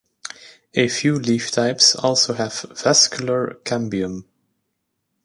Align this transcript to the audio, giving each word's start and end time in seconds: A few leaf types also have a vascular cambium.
A 0.73 0.87
few 0.87 1.19
leaf 1.19 1.51
types 1.51 1.95
also 1.95 2.33
have 2.33 2.65
a 2.67 2.73
vascular 2.73 3.59
cambium. 3.63 4.23